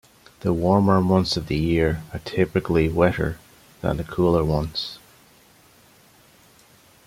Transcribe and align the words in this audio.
The 0.39 0.51
warmer 0.51 0.99
months 0.99 1.37
of 1.37 1.45
the 1.45 1.57
year 1.59 2.01
are 2.11 2.17
typically 2.25 2.89
wetter 2.89 3.37
than 3.81 3.97
the 3.97 4.03
cooler 4.03 4.43
ones. 4.43 4.97